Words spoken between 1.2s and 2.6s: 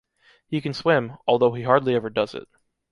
although he hardly ever does it.